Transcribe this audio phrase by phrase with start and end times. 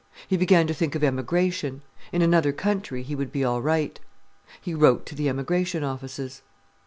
[0.27, 1.83] He began to think of emigration.
[2.11, 3.99] In another country he would be all right.
[4.59, 6.41] He wrote to the emigration offices.